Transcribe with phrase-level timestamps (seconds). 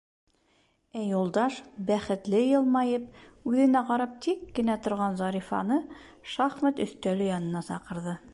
[1.01, 3.05] Ә Юлдаш, бәхетле йылмайып,
[3.51, 5.79] үҙенә ҡарап тик кенә торған Зарифаны
[6.37, 8.21] шахмат өҫтәле янына саҡырҙы: